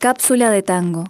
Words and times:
Cápsula 0.00 0.52
de 0.52 0.62
tango. 0.62 1.02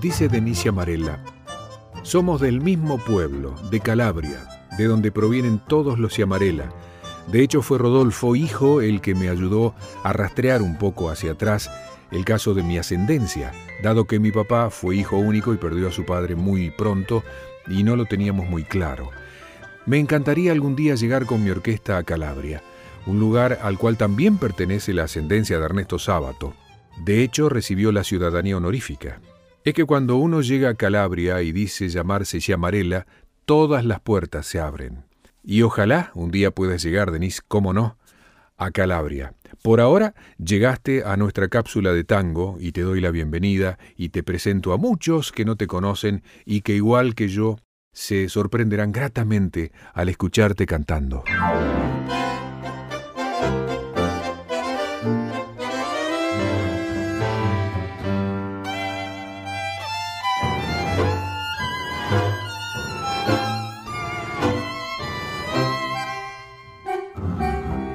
Dice 0.00 0.28
Denicia 0.28 0.72
Marella, 0.72 1.22
somos 2.02 2.40
del 2.40 2.60
mismo 2.60 2.98
pueblo, 2.98 3.54
de 3.70 3.78
Calabria, 3.78 4.48
de 4.76 4.86
donde 4.86 5.12
provienen 5.12 5.60
todos 5.60 6.00
los 6.00 6.12
Ciamarela. 6.12 6.72
De 7.28 7.44
hecho 7.44 7.62
fue 7.62 7.78
Rodolfo, 7.78 8.34
hijo, 8.34 8.80
el 8.80 9.00
que 9.00 9.14
me 9.14 9.28
ayudó 9.28 9.76
a 10.02 10.12
rastrear 10.12 10.62
un 10.62 10.78
poco 10.78 11.10
hacia 11.10 11.32
atrás 11.32 11.70
el 12.10 12.24
caso 12.24 12.54
de 12.54 12.64
mi 12.64 12.76
ascendencia, 12.76 13.52
dado 13.84 14.06
que 14.06 14.18
mi 14.18 14.32
papá 14.32 14.70
fue 14.70 14.96
hijo 14.96 15.16
único 15.16 15.54
y 15.54 15.58
perdió 15.58 15.88
a 15.88 15.92
su 15.92 16.04
padre 16.04 16.34
muy 16.34 16.70
pronto 16.70 17.22
y 17.68 17.82
no 17.82 17.96
lo 17.96 18.06
teníamos 18.06 18.48
muy 18.48 18.64
claro. 18.64 19.10
Me 19.86 19.98
encantaría 19.98 20.52
algún 20.52 20.74
día 20.74 20.94
llegar 20.94 21.26
con 21.26 21.44
mi 21.44 21.50
orquesta 21.50 21.96
a 21.96 22.02
Calabria, 22.02 22.62
un 23.06 23.20
lugar 23.20 23.60
al 23.62 23.78
cual 23.78 23.96
también 23.96 24.38
pertenece 24.38 24.92
la 24.92 25.04
ascendencia 25.04 25.58
de 25.58 25.64
Ernesto 25.64 25.98
Sábato. 25.98 26.54
De 27.04 27.22
hecho, 27.22 27.48
recibió 27.48 27.92
la 27.92 28.02
ciudadanía 28.02 28.56
honorífica. 28.56 29.20
Es 29.64 29.74
que 29.74 29.84
cuando 29.84 30.16
uno 30.16 30.40
llega 30.40 30.70
a 30.70 30.74
Calabria 30.74 31.42
y 31.42 31.52
dice 31.52 31.88
llamarse 31.88 32.40
Chiamarela, 32.40 33.06
todas 33.44 33.84
las 33.84 34.00
puertas 34.00 34.46
se 34.46 34.58
abren. 34.58 35.04
Y 35.44 35.62
ojalá 35.62 36.10
un 36.14 36.30
día 36.30 36.50
puedas 36.50 36.82
llegar, 36.82 37.12
Denise, 37.12 37.40
cómo 37.46 37.72
no, 37.72 37.96
a 38.56 38.70
Calabria. 38.70 39.34
Por 39.62 39.80
ahora 39.80 40.14
llegaste 40.38 41.04
a 41.04 41.16
nuestra 41.16 41.48
cápsula 41.48 41.92
de 41.92 42.04
tango 42.04 42.56
y 42.60 42.72
te 42.72 42.82
doy 42.82 43.00
la 43.00 43.10
bienvenida 43.10 43.78
y 43.96 44.08
te 44.08 44.22
presento 44.22 44.72
a 44.72 44.78
muchos 44.78 45.32
que 45.32 45.44
no 45.44 45.56
te 45.56 45.66
conocen 45.66 46.22
y 46.44 46.62
que 46.62 46.74
igual 46.74 47.14
que 47.14 47.28
yo 47.28 47.58
se 47.96 48.28
sorprenderán 48.28 48.92
gratamente 48.92 49.72
al 49.94 50.10
escucharte 50.10 50.66
cantando. 50.66 51.24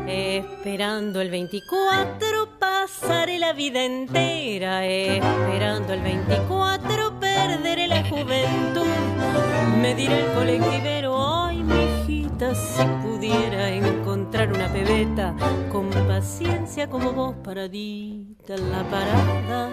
Esperando 0.08 1.22
el 1.22 1.30
24 1.30 2.58
pasaré 2.58 3.38
la 3.38 3.54
vida 3.54 3.86
entera. 3.86 4.84
Esperando 4.88 5.94
el 5.94 6.02
24 6.02 6.71
perderé 7.48 7.88
la 7.88 8.04
juventud. 8.04 8.86
Me 9.82 9.96
dirá 9.96 10.18
el 10.18 10.34
colectivero, 10.34 11.46
ay, 11.46 11.64
mijita, 11.64 12.54
si 12.54 12.84
pudiera 13.04 13.70
encontrar 13.70 14.52
una 14.54 14.68
pebeta 14.72 15.36
con 15.72 15.90
paciencia 15.90 16.90
como 16.90 17.12
vos 17.14 17.36
paradita 17.44 18.56
en 18.56 18.72
la 18.72 18.84
parada. 18.84 19.70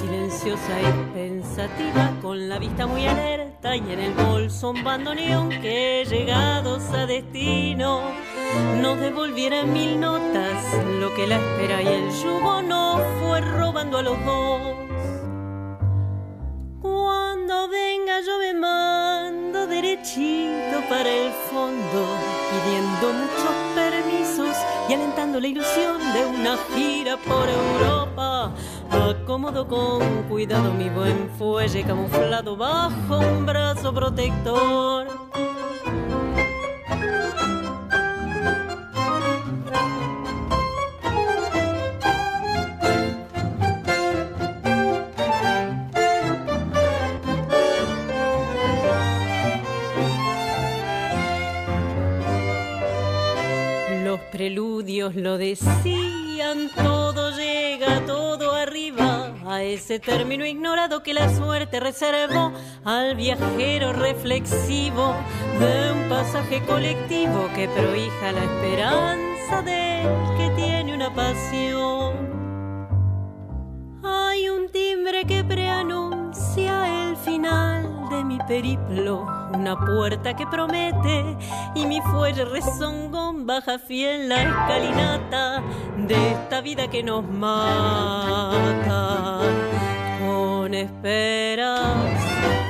Silenciosa 0.00 0.74
y 0.80 1.14
pensativa, 1.14 2.12
con 2.22 2.48
la 2.48 2.58
vista 2.58 2.86
muy 2.86 3.06
alerta 3.06 3.74
y 3.74 3.80
en 3.80 4.00
el 4.00 4.12
bolso 4.12 4.70
un 4.70 4.84
bandoneón 4.84 5.48
que 5.48 6.04
llegados 6.08 6.82
a 6.90 7.06
destino 7.06 8.00
nos 8.80 9.00
devolviera 9.00 9.64
mil 9.64 9.98
notas 9.98 10.62
lo 11.00 11.12
que 11.14 11.26
la 11.26 11.36
espera 11.36 11.82
y 11.82 11.88
el 11.88 12.10
yugo 12.22 12.62
no 12.62 13.00
fue 13.20 13.40
robando 13.40 13.98
a 13.98 14.02
los 14.02 14.24
dos. 14.24 14.85
Para 20.88 21.10
el 21.10 21.30
fondo, 21.50 22.06
pidiendo 22.50 23.12
muchos 23.12 23.54
permisos 23.74 24.56
y 24.88 24.94
alentando 24.94 25.38
la 25.38 25.46
ilusión 25.46 25.98
de 26.14 26.24
una 26.24 26.56
gira 26.74 27.18
por 27.18 27.46
Europa. 27.46 28.52
Acomodo 28.90 29.68
con 29.68 30.22
cuidado 30.28 30.72
mi 30.72 30.88
buen 30.88 31.28
fuelle 31.36 31.84
camuflado 31.84 32.56
bajo 32.56 33.18
un 33.18 33.44
brazo 33.44 33.92
protector. 33.92 35.05
Preludios 54.76 55.14
lo 55.14 55.38
decían, 55.38 56.70
todo 56.76 57.30
llega, 57.30 58.04
todo 58.04 58.52
arriba, 58.52 59.32
a 59.46 59.62
ese 59.62 59.98
término 59.98 60.44
ignorado 60.44 61.02
que 61.02 61.14
la 61.14 61.34
suerte 61.34 61.80
reservó 61.80 62.52
al 62.84 63.16
viajero 63.16 63.94
reflexivo 63.94 65.14
de 65.58 65.92
un 65.92 66.10
pasaje 66.10 66.60
colectivo 66.66 67.48
que 67.54 67.68
prohija 67.68 68.32
la 68.32 68.44
esperanza 68.44 69.62
del 69.62 70.08
que 70.36 70.50
tiene 70.56 70.94
una 70.94 71.14
pasión. 71.14 72.14
Hay 74.04 74.50
un 74.50 74.68
timbre 74.68 75.24
que 75.24 75.42
preanuncia 75.42 77.08
el 77.08 77.16
final 77.16 78.10
de 78.10 78.24
mi 78.24 78.38
periplo, 78.46 79.26
una 79.56 79.78
puerta 79.78 80.36
que 80.36 80.46
promete 80.46 81.36
y 81.74 81.86
mi 81.86 82.00
fuelle 82.02 82.44
rezongón 82.44 83.46
baja 83.46 83.78
fiel 83.78 84.28
la 84.28 84.42
escalinata 84.42 85.62
de 86.06 86.32
esta 86.32 86.60
vida 86.60 86.88
que 86.88 87.02
nos 87.02 87.26
mata. 87.26 88.60
Con 90.20 90.74
esperas 90.74 91.96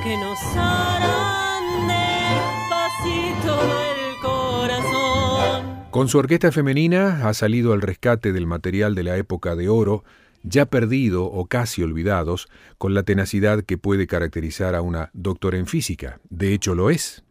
que 0.03 0.17
nos 0.17 0.39
harán 0.55 1.87
despacito 1.87 3.59
el 3.91 4.21
corazón. 4.21 5.83
Con 5.91 6.07
su 6.07 6.17
orquesta 6.17 6.51
femenina 6.53 7.27
ha 7.27 7.33
salido 7.33 7.73
al 7.73 7.81
rescate 7.81 8.31
del 8.31 8.47
material 8.47 8.95
de 8.95 9.03
la 9.03 9.17
época 9.17 9.55
de 9.55 9.67
oro 9.67 10.05
ya 10.43 10.65
perdido 10.65 11.25
o 11.25 11.45
casi 11.45 11.83
olvidados, 11.83 12.47
con 12.77 12.93
la 12.93 13.03
tenacidad 13.03 13.63
que 13.63 13.77
puede 13.77 14.07
caracterizar 14.07 14.75
a 14.75 14.81
una 14.81 15.09
doctora 15.13 15.57
en 15.57 15.67
física. 15.67 16.19
De 16.29 16.53
hecho 16.53 16.75
lo 16.75 16.89
es. 16.89 17.23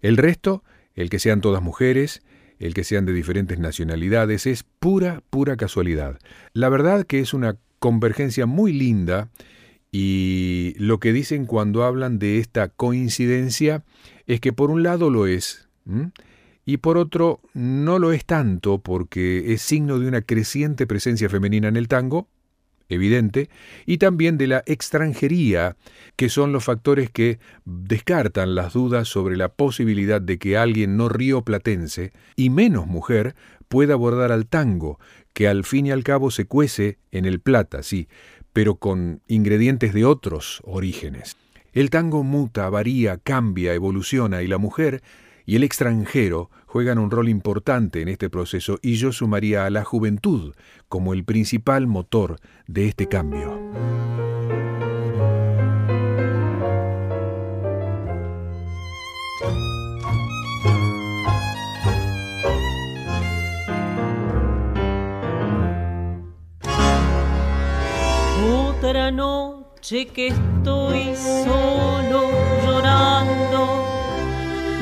El 0.00 0.16
resto, 0.16 0.64
el 0.94 1.10
que 1.10 1.18
sean 1.18 1.40
todas 1.40 1.62
mujeres, 1.62 2.22
el 2.58 2.74
que 2.74 2.84
sean 2.84 3.06
de 3.06 3.12
diferentes 3.12 3.58
nacionalidades, 3.58 4.46
es 4.46 4.64
pura, 4.64 5.22
pura 5.30 5.56
casualidad. 5.56 6.18
La 6.52 6.68
verdad 6.68 7.06
que 7.06 7.20
es 7.20 7.34
una 7.34 7.56
convergencia 7.78 8.46
muy 8.46 8.72
linda 8.72 9.30
y 9.90 10.74
lo 10.78 10.98
que 11.00 11.12
dicen 11.12 11.46
cuando 11.46 11.84
hablan 11.84 12.18
de 12.18 12.38
esta 12.38 12.68
coincidencia 12.68 13.84
es 14.26 14.40
que 14.40 14.52
por 14.52 14.70
un 14.70 14.82
lado 14.82 15.10
lo 15.10 15.26
es, 15.26 15.68
y 16.66 16.76
por 16.76 16.98
otro 16.98 17.40
no 17.54 17.98
lo 17.98 18.12
es 18.12 18.26
tanto 18.26 18.78
porque 18.78 19.54
es 19.54 19.62
signo 19.62 19.98
de 19.98 20.06
una 20.06 20.20
creciente 20.20 20.86
presencia 20.86 21.30
femenina 21.30 21.68
en 21.68 21.76
el 21.76 21.88
tango, 21.88 22.28
evidente, 22.88 23.50
y 23.86 23.98
también 23.98 24.38
de 24.38 24.46
la 24.46 24.62
extranjería, 24.66 25.76
que 26.16 26.28
son 26.28 26.52
los 26.52 26.64
factores 26.64 27.10
que 27.10 27.38
descartan 27.64 28.54
las 28.54 28.72
dudas 28.72 29.08
sobre 29.08 29.36
la 29.36 29.48
posibilidad 29.48 30.20
de 30.20 30.38
que 30.38 30.56
alguien 30.56 30.96
no 30.96 31.08
rioplatense, 31.08 32.12
y 32.36 32.50
menos 32.50 32.86
mujer, 32.86 33.34
pueda 33.68 33.94
abordar 33.94 34.32
al 34.32 34.46
tango, 34.46 34.98
que 35.32 35.48
al 35.48 35.64
fin 35.64 35.86
y 35.86 35.90
al 35.90 36.02
cabo 36.02 36.30
se 36.30 36.46
cuece 36.46 36.98
en 37.12 37.24
el 37.24 37.40
plata, 37.40 37.82
sí, 37.82 38.08
pero 38.52 38.76
con 38.76 39.20
ingredientes 39.28 39.92
de 39.92 40.04
otros 40.04 40.62
orígenes. 40.64 41.36
El 41.72 41.90
tango 41.90 42.24
muta, 42.24 42.68
varía, 42.70 43.18
cambia, 43.18 43.74
evoluciona, 43.74 44.42
y 44.42 44.48
la 44.48 44.58
mujer 44.58 45.02
y 45.44 45.56
el 45.56 45.62
extranjero 45.62 46.50
juegan 46.68 46.98
un 46.98 47.10
rol 47.10 47.28
importante 47.28 48.02
en 48.02 48.08
este 48.08 48.28
proceso 48.30 48.78
y 48.82 48.94
yo 48.96 49.10
sumaría 49.10 49.64
a 49.64 49.70
la 49.70 49.84
juventud 49.84 50.54
como 50.88 51.14
el 51.14 51.24
principal 51.24 51.86
motor 51.86 52.36
de 52.66 52.86
este 52.88 53.08
cambio. 53.08 53.58
Otra 68.78 69.10
noche 69.10 70.06
que 70.06 70.28
estoy 70.28 71.16
solo 71.16 72.30
llorando 72.64 73.84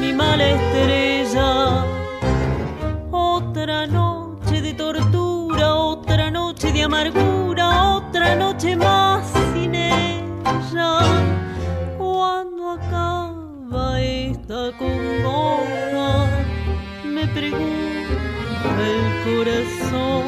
mi 0.01 0.11
estrella. 0.11 1.06
Otra 3.67 3.85
noche 3.89 4.63
de 4.63 4.75
tortura, 4.75 5.75
otra 5.75 6.31
noche 6.31 6.71
de 6.71 6.85
amargura, 6.85 7.97
otra 7.97 8.37
noche 8.37 8.77
más 8.77 9.27
sin 9.53 9.75
ella. 9.75 11.01
Cuando 11.99 12.71
acaba 12.71 14.01
esta 14.01 14.71
congoja, 14.79 16.29
me 17.07 17.27
pregunta 17.27 18.83
el 18.87 19.35
corazón 19.35 20.23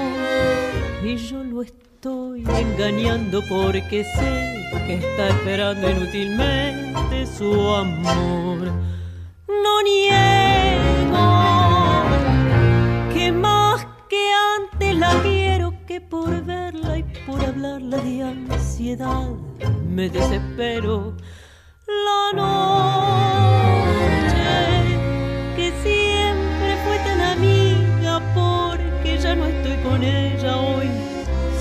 y 1.05 1.17
yo 1.17 1.45
lo 1.45 1.63
estoy 1.63 2.43
engañando 2.43 3.41
porque 3.49 4.03
sé 4.03 4.83
que 4.85 4.95
está 4.95 5.29
esperando 5.29 5.89
inútilmente 5.89 7.25
su 7.25 7.53
amor. 7.73 8.73
No 9.47 9.83
niego 9.85 11.48
más 13.33 13.87
que 14.09 14.31
antes 14.59 14.97
la 14.97 15.21
quiero 15.23 15.75
que 15.87 16.01
por 16.01 16.45
verla 16.45 16.99
y 16.99 17.03
por 17.27 17.45
hablarla 17.45 17.99
de 17.99 18.23
ansiedad 18.23 19.29
me 19.89 20.09
desespero. 20.09 21.15
La 21.87 22.33
noche 22.43 22.79
que 25.57 25.73
siempre 25.83 26.77
fue 26.85 26.97
tan 27.05 27.21
amiga 27.21 28.21
porque 28.35 29.19
ya 29.19 29.35
no 29.35 29.47
estoy 29.47 29.77
con 29.83 30.03
ella 30.03 30.57
hoy 30.57 30.89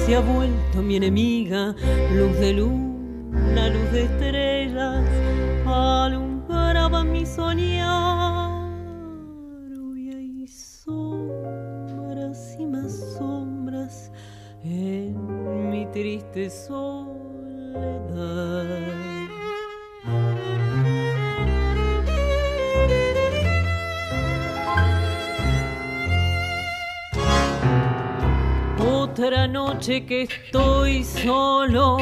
se 0.06 0.16
ha 0.16 0.20
vuelto 0.22 0.82
mi 0.82 0.96
enemiga. 0.98 1.76
Luz 2.14 2.38
de 2.40 2.54
luna 2.54 3.70
luz 3.70 3.92
de 3.92 4.04
estrellas 4.04 5.06
alumbraba 5.66 7.04
mi 7.04 7.26
soñar 7.26 8.17
triste 15.98 16.48
soledad 16.52 17.88
Otra 28.80 29.48
noche 29.48 30.06
que 30.06 30.22
estoy 30.24 31.04
solo, 31.04 31.98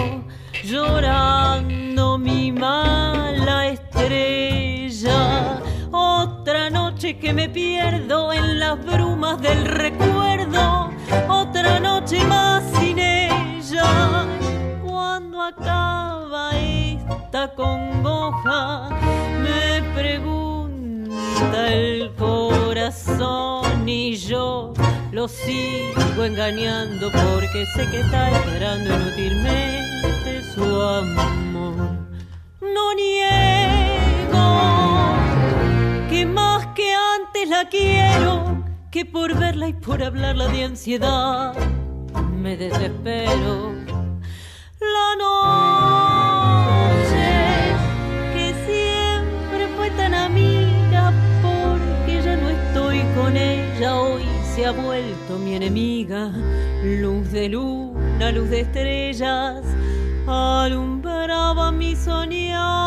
llorando 0.66 2.18
mi 2.18 2.52
mala 2.52 3.68
estrella. 3.68 5.62
Otra 5.94 6.70
noche 6.70 7.18
que 7.18 7.32
me 7.32 7.48
pierdo 7.48 8.34
en 8.34 8.60
las 8.60 8.84
brumas 8.84 9.42
del 9.42 9.64
recuerdo. 9.64 10.92
Otra 11.30 11.80
noche 11.80 12.22
más 12.26 12.62
sin 12.78 13.00
Cuando 14.84 15.42
acaba 15.42 16.52
esta 16.58 17.54
congoja, 17.54 18.90
me 19.42 19.82
pregunta 19.94 21.68
el 21.68 22.14
corazón 22.16 23.88
y 23.88 24.16
yo 24.16 24.74
lo 25.12 25.28
sigo 25.28 26.24
engañando 26.24 27.12
porque 27.12 27.66
sé 27.76 27.90
que 27.90 28.00
está 28.00 28.32
esperando 28.32 28.96
inútilmente 28.96 30.42
su 30.54 30.82
amor. 30.82 31.76
No 32.62 32.94
niego 32.96 34.48
que 36.10 36.26
más 36.26 36.68
que 36.68 36.94
antes 36.94 37.50
la 37.50 37.68
quiero, 37.68 38.64
que 38.90 39.06
por 39.06 39.36
verla 39.38 39.68
y 39.68 39.74
por 39.74 40.02
hablarla 40.02 40.48
de 40.48 40.64
ansiedad 40.64 41.54
me 42.46 42.56
desespero. 42.58 43.74
La 44.96 45.10
noche 45.26 47.28
que 48.36 48.48
siempre 48.68 49.64
fue 49.76 49.90
tan 50.02 50.14
amiga 50.14 51.04
porque 51.42 52.22
ya 52.22 52.36
no 52.38 52.48
estoy 52.50 53.00
con 53.16 53.36
ella 53.36 53.96
hoy 53.96 54.26
se 54.54 54.68
ha 54.68 54.72
vuelto 54.72 55.40
mi 55.40 55.56
enemiga, 55.56 56.32
luz 56.84 57.32
de 57.32 57.50
luna, 57.50 58.32
luz 58.32 58.52
de 58.52 58.60
estrellas, 58.60 59.64
alumbraba 60.28 61.72
mi 61.72 61.96
soñar. 61.96 62.85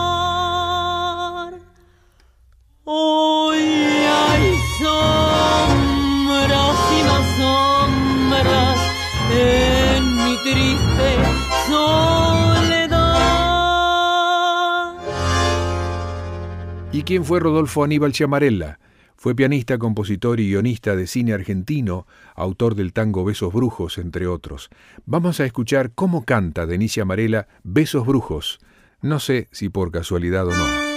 ¿Y 16.91 17.03
quién 17.03 17.25
fue 17.25 17.39
Rodolfo 17.39 17.85
Aníbal 17.85 18.13
Chiamarella? 18.13 18.79
Fue 19.15 19.35
pianista, 19.35 19.79
compositor 19.79 20.41
y 20.41 20.49
guionista 20.49 20.97
de 20.97 21.07
cine 21.07 21.35
argentino, 21.35 22.07
autor 22.35 22.75
del 22.77 22.95
tango 22.95 23.25
Besos 23.25 23.53
Brujos, 23.53 23.99
entre 23.99 24.27
otros. 24.27 24.71
Vamos 25.05 25.39
a 25.41 25.45
escuchar 25.45 25.93
cómo 25.95 26.25
canta 26.25 26.67
Denise 26.67 27.03
Amarela 27.03 27.47
Besos 27.63 28.07
Brujos. 28.07 28.59
No 29.03 29.21
sé 29.21 29.49
si 29.53 29.69
por 29.69 29.91
casualidad 29.91 30.47
o 30.47 30.51
no. 30.51 30.89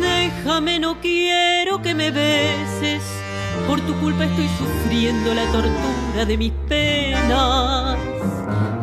Déjame, 0.00 0.78
no 0.78 1.00
quiero 1.00 1.82
que 1.82 1.94
me 1.94 2.10
beses. 2.10 3.21
Por 3.66 3.80
tu 3.80 3.94
culpa 4.00 4.24
estoy 4.24 4.48
sufriendo 4.58 5.34
la 5.34 5.44
tortura 5.52 6.24
de 6.26 6.36
mis 6.36 6.52
penas 6.68 7.96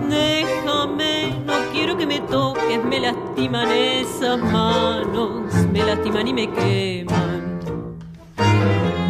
Déjame, 0.10 1.36
no 1.46 1.54
quiero 1.72 1.96
que 1.96 2.08
me 2.08 2.20
toques, 2.22 2.84
me 2.84 3.00
lastiman 3.00 3.70
esas 3.72 4.40
manos, 4.40 5.54
me 5.72 5.84
lastiman 5.84 6.28
y 6.28 6.34
me 6.34 6.50
queman. 6.52 7.60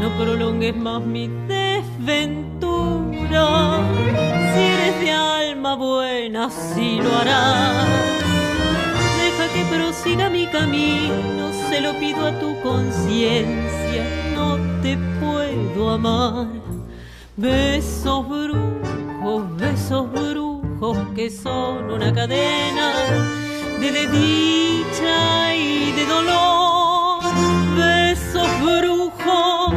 No 0.01 0.09
prolongues 0.17 0.75
más 0.75 1.01
mi 1.01 1.29
desventura, 1.47 2.19
si 4.53 4.59
eres 4.59 4.99
de 4.99 5.11
alma 5.11 5.75
buena, 5.75 6.49
sí 6.49 6.99
lo 7.01 7.15
harás. 7.15 7.87
Deja 9.17 9.47
que 9.53 9.63
prosiga 9.73 10.29
mi 10.29 10.47
camino, 10.47 11.53
se 11.69 11.79
lo 11.79 11.97
pido 11.97 12.27
a 12.27 12.37
tu 12.39 12.59
conciencia, 12.59 14.03
no 14.35 14.57
te 14.81 14.97
puedo 15.21 15.38
amar. 15.89 16.47
Besos 17.35 18.27
brujos, 18.27 19.57
besos 19.57 20.11
brujos 20.11 20.97
que 21.15 21.29
son 21.29 21.91
una 21.91 22.13
cadena 22.13 22.93
de 23.79 23.91
desdicha 23.91 25.55
y 25.55 25.91
de 25.93 26.05
dolor. 26.05 27.23
Besos 27.75 28.47
brujos, 28.61 29.73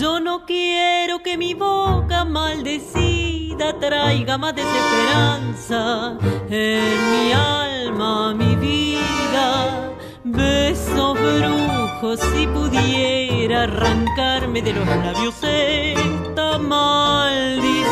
yo 0.00 0.20
no 0.20 0.44
quiero 0.46 1.22
que 1.22 1.36
mi 1.36 1.54
boca 1.54 2.24
maldecida 2.24 3.78
traiga 3.78 4.38
más 4.38 4.54
desesperanza 4.54 6.18
en 6.48 6.94
mi 7.12 7.32
alma, 7.32 8.34
mi 8.34 8.56
vida. 8.56 9.90
Besos 10.24 11.14
brujos, 11.14 12.20
si 12.20 12.46
pudiera 12.46 13.23
arrancarme 13.52 14.62
de 14.62 14.72
los 14.72 14.86
labios 14.86 15.34
esta 15.42 16.58
maldición. 16.58 17.84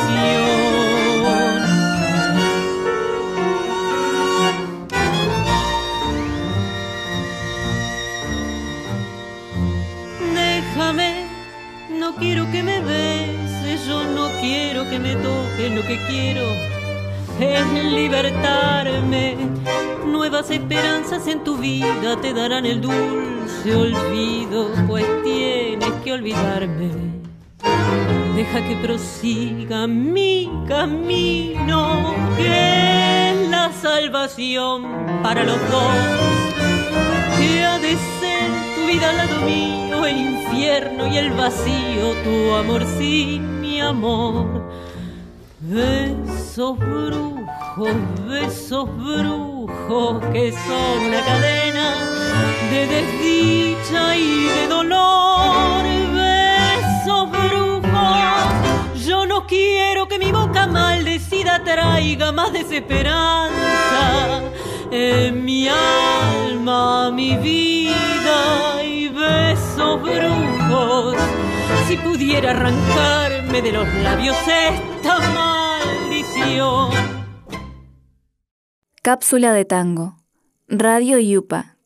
no 11.99 12.17
quiero 12.17 12.51
que 12.51 12.63
me 12.63 12.81
beses, 12.81 13.87
yo 13.87 14.05
no 14.05 14.29
quiero 14.41 14.89
que 14.91 14.99
me 14.99 15.15
toques, 15.15 15.73
lo 15.73 15.83
que 15.83 15.99
quiero 16.09 16.47
es 17.39 17.85
libertarme. 17.93 19.37
Nuevas 20.07 20.51
esperanzas 20.51 21.27
en 21.29 21.45
tu 21.45 21.57
vida 21.57 22.21
te 22.21 22.33
darán 22.33 22.67
el 22.67 22.81
dulce 22.81 23.42
olvido, 23.71 24.71
pues 24.89 25.05
tienes 25.23 25.93
que 26.05 26.13
olvidarme. 26.13 26.91
Deja 28.35 28.67
que 28.67 28.77
prosiga 28.77 29.87
mi 29.87 30.51
camino, 30.67 32.15
que 32.37 33.31
es 33.31 33.51
la 33.51 33.71
salvación 33.73 34.83
para 35.23 35.45
los 35.45 35.59
dos. 35.71 35.95
Que 37.39 37.65
ha 37.65 37.79
de 37.79 37.91
ser 38.21 38.51
tu 38.75 38.87
vida 38.91 39.11
al 39.11 39.17
lado 39.19 39.47
mío 39.47 40.07
el 40.07 40.19
infierno 40.19 41.07
y 41.07 41.19
el 41.19 41.31
vacío, 41.31 42.15
tu 42.25 42.55
amor 42.55 42.85
sin 42.99 43.61
mi 43.61 43.81
amor. 43.81 44.69
Besos 45.61 46.79
brujos, 46.79 47.95
besos 48.27 48.89
brujos 48.97 50.25
que 50.33 50.51
son 50.51 51.07
una 51.07 51.21
cadena 51.25 52.22
de 52.71 52.87
desdicha 52.87 54.17
y 54.17 54.45
de 54.45 54.67
dolor. 54.69 55.83
Besos 56.15 57.31
brujos, 57.31 59.05
yo 59.05 59.27
no 59.27 59.47
quiero 59.47 60.09
que 60.09 60.19
mi 60.19 60.33
boca 60.33 60.67
maldecida 60.67 61.63
traiga 61.65 62.33
más 62.33 62.53
desesperanza 62.53 64.43
en 64.91 65.45
mi 65.45 65.69
alma, 65.69 67.11
mi 67.11 67.37
vida 67.37 68.83
y 68.85 69.09
besos 69.09 70.03
brujos. 70.03 71.17
Si 71.89 71.97
pudiera 71.97 72.51
arrancarme 72.51 73.63
de 73.63 73.73
los 73.73 73.89
labios 74.03 74.37
esta 74.47 75.19
maldición. 75.31 76.91
Cápsula 79.03 79.53
de 79.53 79.65
tango. 79.65 80.17
Radio 80.69 81.19
Yupa. 81.19 81.72